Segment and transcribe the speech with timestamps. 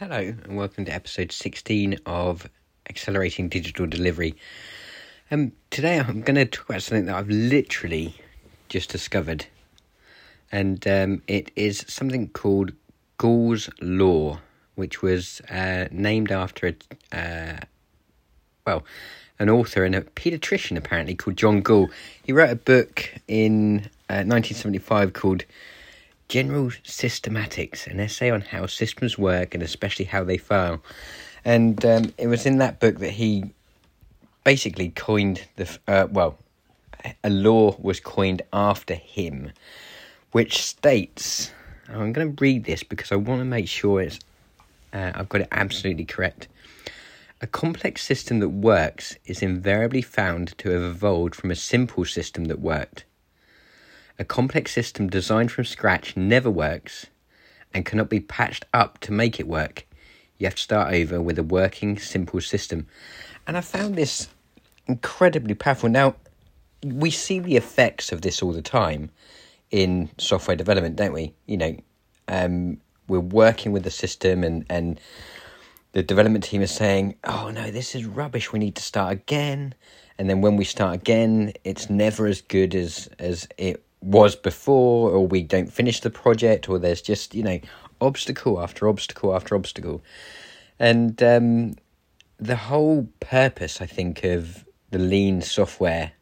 [0.00, 2.50] Hello, and welcome to episode 16 of
[2.90, 4.34] Accelerating Digital Delivery.
[5.30, 8.16] Um, today I'm going to talk about something that I've literally
[8.68, 9.46] just discovered,
[10.50, 12.72] and um, it is something called
[13.18, 14.40] Gall's Law,
[14.74, 16.74] which was uh, named after
[17.12, 17.60] a, uh,
[18.66, 18.82] well,
[19.38, 21.88] an author and a paediatrician apparently called John Gall.
[22.24, 25.44] He wrote a book in uh, 1975 called
[26.28, 30.82] General Systematics, an essay on how systems work and especially how they fail.
[31.44, 33.52] And um, it was in that book that he
[34.44, 36.38] basically coined the, uh, well,
[37.22, 39.52] a law was coined after him,
[40.32, 41.50] which states,
[41.88, 44.18] I'm going to read this because I want to make sure it's,
[44.92, 46.48] uh, I've got it absolutely correct.
[47.42, 52.46] A complex system that works is invariably found to have evolved from a simple system
[52.46, 53.04] that worked.
[54.18, 57.06] A complex system designed from scratch never works
[57.72, 59.86] and cannot be patched up to make it work.
[60.38, 62.86] You have to start over with a working, simple system.
[63.46, 64.28] And I found this
[64.86, 65.88] incredibly powerful.
[65.88, 66.14] Now,
[66.84, 69.10] we see the effects of this all the time
[69.70, 71.34] in software development, don't we?
[71.46, 71.76] You know,
[72.28, 75.00] um, we're working with the system and, and
[75.92, 79.74] the development team is saying, oh no, this is rubbish, we need to start again.
[80.18, 85.10] And then when we start again, it's never as good as, as it was before,
[85.10, 87.58] or we don't finish the project, or there's just, you know,
[88.00, 90.02] obstacle after obstacle after obstacle.
[90.78, 91.76] And um,
[92.38, 96.12] the whole purpose, I think, of the lean software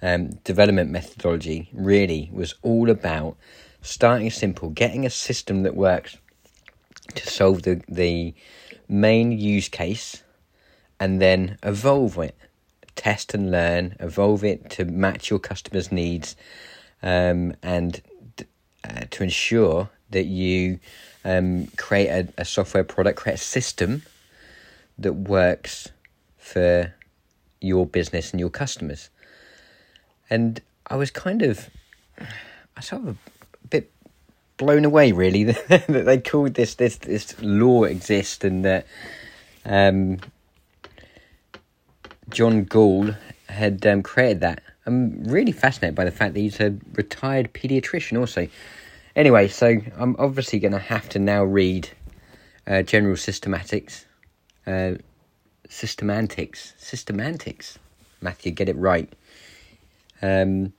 [0.00, 3.36] um, development methodology really was all about
[3.82, 6.16] starting simple, getting a system that works
[7.14, 8.34] to solve the, the
[8.88, 10.22] main use case,
[11.00, 12.36] and then evolve it,
[12.94, 16.36] test and learn, evolve it to match your customers' needs
[17.02, 18.02] um, and
[18.84, 20.80] uh, to ensure that you
[21.24, 24.02] um, create a, a software product, create a system
[24.98, 25.88] that works
[26.36, 26.94] for
[27.60, 29.10] your business and your customers.
[30.30, 31.68] And I was kind of,
[32.76, 33.16] I sort of a
[33.68, 33.90] bit
[34.56, 38.86] blown away, really, that they called this this this law exist and that
[39.64, 40.18] um,
[42.30, 43.14] John Gall
[43.48, 44.62] had um, created that.
[44.88, 48.48] I'm really fascinated by the fact that he's a retired paediatrician also.
[49.14, 51.90] Anyway, so I'm obviously going to have to now read
[52.66, 54.04] uh, General Systematics.
[54.66, 54.94] Uh.
[55.68, 56.72] Systemantics.
[58.22, 59.12] Matthew, get it right.
[60.22, 60.72] Um,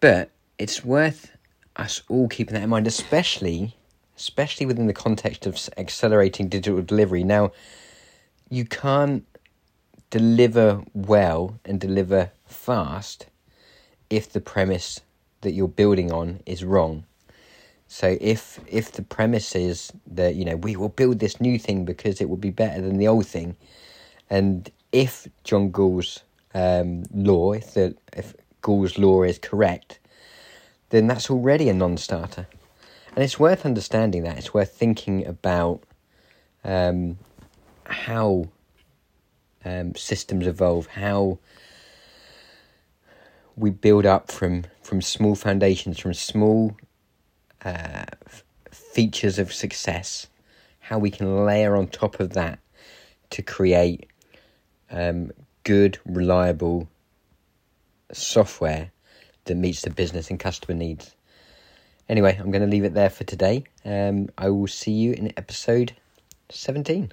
[0.00, 1.32] but it's worth
[1.76, 3.74] us all keeping that in mind, especially,
[4.16, 7.24] especially within the context of accelerating digital delivery.
[7.24, 7.52] Now,
[8.50, 9.24] you can't
[10.10, 13.26] deliver well and deliver fast
[14.08, 15.00] if the premise
[15.40, 17.04] that you're building on is wrong.
[17.88, 21.84] So if if the premise is that you know we will build this new thing
[21.84, 23.56] because it will be better than the old thing,
[24.28, 26.22] and if John Gall's
[26.54, 30.00] um, law, if the if Gall's law is correct,
[30.90, 32.48] then that's already a non-starter,
[33.14, 34.36] and it's worth understanding that.
[34.36, 35.80] It's worth thinking about
[36.64, 37.18] um,
[37.84, 38.48] how
[39.66, 41.38] um, systems evolve, how
[43.56, 46.76] we build up from from small foundations, from small
[47.64, 48.04] uh,
[48.70, 50.28] features of success,
[50.78, 52.60] how we can layer on top of that
[53.30, 54.08] to create
[54.90, 55.32] um,
[55.64, 56.88] good, reliable
[58.12, 58.92] software
[59.46, 61.16] that meets the business and customer needs.
[62.08, 63.64] Anyway, I'm going to leave it there for today.
[63.84, 65.92] Um, I will see you in episode
[66.50, 67.12] 17.